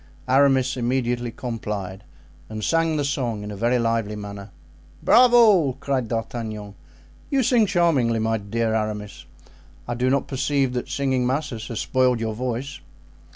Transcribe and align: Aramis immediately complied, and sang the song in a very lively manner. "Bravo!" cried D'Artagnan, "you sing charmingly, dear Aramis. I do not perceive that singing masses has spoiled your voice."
Aramis 0.27 0.77
immediately 0.77 1.29
complied, 1.29 2.03
and 2.49 2.63
sang 2.63 2.95
the 2.97 3.05
song 3.05 3.43
in 3.43 3.51
a 3.51 3.55
very 3.55 3.77
lively 3.77 4.15
manner. 4.15 4.49
"Bravo!" 5.03 5.73
cried 5.73 6.07
D'Artagnan, 6.07 6.73
"you 7.29 7.43
sing 7.43 7.67
charmingly, 7.67 8.19
dear 8.49 8.73
Aramis. 8.73 9.25
I 9.87 9.93
do 9.93 10.09
not 10.09 10.27
perceive 10.27 10.73
that 10.73 10.89
singing 10.89 11.27
masses 11.27 11.67
has 11.67 11.79
spoiled 11.81 12.19
your 12.19 12.33
voice." 12.33 12.79